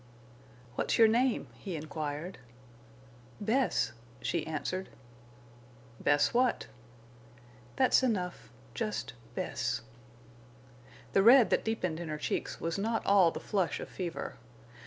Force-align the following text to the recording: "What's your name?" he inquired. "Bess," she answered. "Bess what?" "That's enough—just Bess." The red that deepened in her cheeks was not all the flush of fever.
"What's 0.73 0.97
your 0.97 1.07
name?" 1.07 1.45
he 1.53 1.75
inquired. 1.75 2.39
"Bess," 3.39 3.91
she 4.19 4.47
answered. 4.47 4.89
"Bess 5.99 6.33
what?" 6.33 6.65
"That's 7.75 8.01
enough—just 8.01 9.13
Bess." 9.35 9.81
The 11.13 11.21
red 11.21 11.51
that 11.51 11.63
deepened 11.63 11.99
in 11.99 12.09
her 12.09 12.17
cheeks 12.17 12.59
was 12.59 12.79
not 12.79 13.05
all 13.05 13.29
the 13.29 13.39
flush 13.39 13.79
of 13.79 13.89
fever. 13.89 14.37